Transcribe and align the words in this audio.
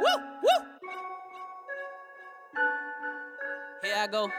Woo, 0.00 0.22
woo. 0.42 0.64
Here 3.82 3.96
I 3.96 4.06
go. 4.08 4.30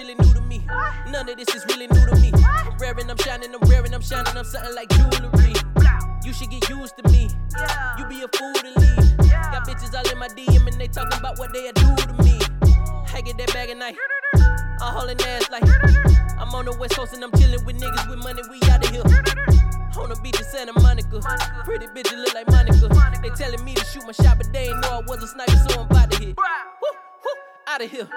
Really 0.00 0.14
new 0.14 0.34
to 0.34 0.40
me. 0.40 0.64
None 1.10 1.28
of 1.28 1.36
this 1.36 1.54
is 1.54 1.64
really 1.66 1.86
new 1.86 2.06
to 2.06 2.16
me. 2.16 2.32
I'm 2.44 2.76
raring, 2.78 3.10
I'm 3.10 3.18
shining, 3.18 3.54
I'm 3.54 3.68
raring, 3.68 3.94
I'm 3.94 4.00
shining, 4.00 4.36
I'm 4.36 4.44
something 4.44 4.74
like 4.74 4.88
jewelry. 4.88 5.52
You 6.24 6.32
should 6.32 6.50
get 6.50 6.68
used 6.70 6.96
to 6.96 7.08
me. 7.10 7.28
You 7.98 8.06
be 8.06 8.22
a 8.22 8.28
fool 8.36 8.52
to 8.54 8.70
leave. 8.80 9.16
Got 9.28 9.66
bitches 9.68 9.94
all 9.94 10.10
in 10.10 10.18
my 10.18 10.28
DM 10.28 10.66
and 10.66 10.80
they 10.80 10.88
talking 10.88 11.18
about 11.18 11.38
what 11.38 11.52
they 11.52 11.70
do 11.72 11.96
to 11.96 12.22
me. 12.22 12.38
I 13.12 13.20
get 13.20 13.36
that 13.38 13.52
bag 13.52 13.68
at 13.70 13.76
night. 13.76 13.96
I'm 14.80 14.94
hauling 14.94 15.20
ass 15.20 15.50
like 15.50 15.64
I'm 16.38 16.54
on 16.54 16.64
the 16.64 16.76
west 16.78 16.96
coast 16.96 17.12
and 17.12 17.22
I'm 17.22 17.32
chilling 17.32 17.62
with 17.66 17.78
niggas 17.78 18.08
with 18.08 18.24
money. 18.24 18.42
We 18.50 18.56
out 18.70 18.84
of 18.84 18.90
here. 18.90 19.02
On 20.00 20.08
the 20.08 20.18
beach 20.22 20.38
in 20.38 20.46
Santa 20.46 20.72
Monica. 20.80 21.20
Pretty 21.64 21.86
bitches 21.88 22.16
look 22.16 22.32
like 22.34 22.48
Monica. 22.48 22.88
They 23.22 23.28
telling 23.30 23.62
me 23.64 23.74
to 23.74 23.84
shoot 23.84 24.04
my 24.06 24.12
shot, 24.12 24.38
but 24.38 24.50
they 24.50 24.68
ain't 24.68 24.80
know 24.80 24.88
I 24.88 25.00
was 25.06 25.22
a 25.22 25.26
sniper, 25.26 25.52
so 25.68 25.80
I'm 25.80 25.86
about 25.90 26.10
to 26.12 26.18
hit. 26.18 26.38
Out 27.70 27.82
of 27.84 27.88
here. 27.88 28.08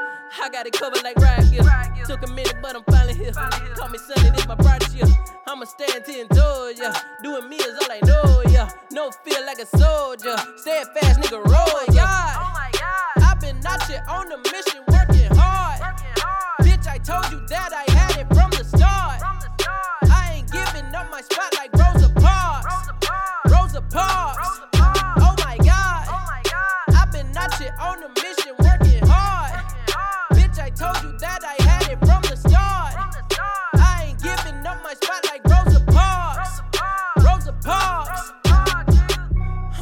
I 0.42 0.50
got 0.50 0.66
it 0.66 0.73
covered 0.73 1.04
like 1.04 1.16
Gear. 1.16 1.62
Riot 1.62 2.08
Took 2.08 2.23
a 2.28 2.32
minute, 2.32 2.56
but 2.59 2.76
I'm 2.76 2.84
finally 2.90 3.14
here. 3.14 3.32
Finally. 3.34 3.76
Call 3.76 3.90
me 3.90 4.00
Sunny, 4.00 4.32
this 4.32 4.48
my 4.48 4.56
brightest 4.56 4.96
year. 4.96 5.06
I'ma 5.46 5.66
stand 5.66 6.04
ten 6.06 6.28
toes, 6.30 6.80
yeah. 6.80 7.00
Doing 7.22 7.48
me 7.50 7.58
is 7.58 7.78
all 7.84 7.92
I 7.92 8.00
know, 8.04 8.42
yeah. 8.50 8.72
No 8.92 9.12
fear 9.12 9.46
like 9.46 9.59
a 9.59 9.68
soldier. 9.68 10.36
Stand 10.58 10.90
fast, 10.98 11.20
nigga, 11.20 11.38
roll, 11.38 11.70
Oh 11.70 11.86
yeah. 11.92 12.50
my 12.52 12.72
god. 12.74 13.24
I've 13.30 13.40
been 13.40 13.64
out 13.68 13.84
here 13.84 14.04
on 14.09 14.31
a 14.31 14.38
mission, 14.38 14.73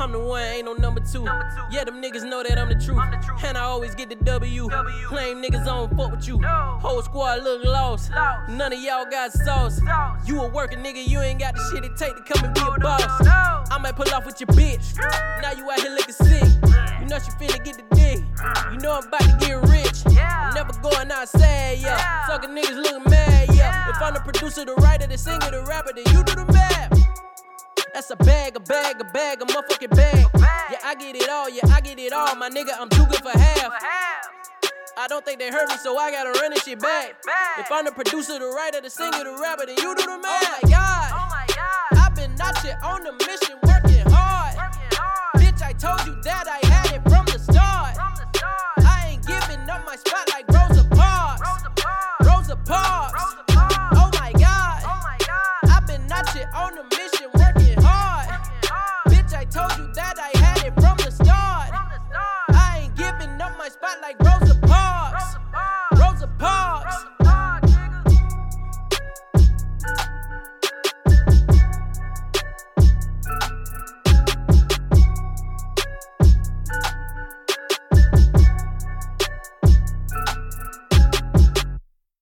I'm 0.01 0.11
the 0.11 0.19
one, 0.19 0.41
ain't 0.41 0.65
no 0.65 0.73
number 0.73 0.99
two. 0.99 1.23
Number 1.23 1.47
two. 1.55 1.75
Yeah, 1.75 1.83
them 1.83 2.01
niggas 2.01 2.27
know 2.27 2.41
that 2.41 2.57
I'm 2.57 2.69
the 2.69 2.75
truth. 2.83 2.97
I'm 2.97 3.11
the 3.11 3.23
truth. 3.23 3.43
And 3.43 3.55
I 3.55 3.61
always 3.61 3.93
get 3.93 4.09
the 4.09 4.15
W. 4.15 4.67
W. 4.67 5.05
Claim 5.05 5.43
niggas 5.43 5.63
don't 5.63 5.95
fuck 5.95 6.09
with 6.09 6.27
you. 6.27 6.39
No. 6.39 6.79
Whole 6.81 7.03
squad 7.03 7.43
look 7.43 7.63
lost. 7.63 8.09
Lost. 8.09 8.49
None 8.49 8.73
of 8.73 8.79
y'all 8.79 9.05
got 9.05 9.31
sauce. 9.31 9.77
Sauce. 9.77 10.27
You 10.27 10.41
a 10.41 10.49
working 10.49 10.79
nigga, 10.79 11.07
you 11.07 11.19
ain't 11.19 11.39
got 11.39 11.53
the 11.53 11.61
shit 11.71 11.85
it 11.85 11.95
take 11.97 12.15
to 12.15 12.23
come 12.23 12.45
and 12.45 12.53
be 12.55 12.61
a 12.61 12.79
boss. 12.79 13.01
no, 13.19 13.25
no. 13.25 13.63
I 13.69 13.77
might 13.79 13.95
pull 13.95 14.11
off 14.11 14.25
with 14.25 14.41
your 14.41 14.47
bitch. 14.47 14.97
Now 15.43 15.51
you 15.51 15.69
out 15.69 15.79
here 15.81 15.91
looking 15.91 16.15
sick. 16.15 16.49
You 16.99 17.05
know 17.05 17.19
she 17.19 17.29
finna 17.37 17.63
get 17.63 17.77
the 17.77 17.95
dick. 17.95 18.23
You 18.71 18.79
know 18.79 18.97
I'm 18.97 19.07
about 19.07 19.21
to 19.21 19.37
get 19.45 19.61
rich. 19.69 20.01
Yeah. 20.09 20.47
I'm 20.47 20.55
never 20.55 20.73
going 20.81 21.11
outside, 21.11 21.77
yeah. 21.77 21.95
Yeah. 21.95 22.25
Sucking 22.25 22.49
niggas 22.49 22.75
looking 22.75 23.07
mad, 23.07 23.49
yeah. 23.49 23.55
Yeah. 23.55 23.89
If 23.91 24.01
I'm 24.01 24.15
the 24.15 24.21
producer, 24.21 24.65
the 24.65 24.73
writer, 24.73 25.05
the 25.05 25.17
singer, 25.19 25.51
the 25.51 25.61
rapper, 25.61 25.91
then 25.93 26.05
you 26.11 26.23
do 26.23 26.33
the. 26.33 26.50
That's 27.93 28.09
a 28.09 28.15
bag, 28.15 28.55
a 28.55 28.59
bag, 28.59 29.01
a 29.01 29.03
bag, 29.03 29.41
a 29.41 29.45
motherfucking 29.45 29.95
bag. 29.95 30.25
Yeah, 30.71 30.79
I 30.83 30.95
get 30.95 31.15
it 31.15 31.29
all, 31.29 31.49
yeah, 31.49 31.61
I 31.67 31.81
get 31.81 31.99
it 31.99 32.13
all. 32.13 32.35
My 32.35 32.49
nigga, 32.49 32.71
I'm 32.79 32.89
too 32.89 33.05
good 33.05 33.19
for 33.21 33.37
half. 33.37 33.71
I 34.97 35.07
don't 35.07 35.25
think 35.25 35.39
they 35.39 35.49
heard 35.51 35.67
me, 35.67 35.75
so 35.77 35.97
I 35.97 36.11
gotta 36.11 36.31
run 36.39 36.51
this 36.51 36.63
shit 36.63 36.79
back. 36.79 37.15
If 37.59 37.71
I'm 37.71 37.85
the 37.85 37.91
producer, 37.91 38.39
the 38.39 38.45
writer, 38.47 38.81
the 38.81 38.89
singer, 38.89 39.23
the 39.23 39.37
rapper, 39.41 39.65
then 39.65 39.75
you 39.77 39.95
do 39.95 40.03
the 40.03 40.19
math. 40.19 40.63
My 40.63 40.69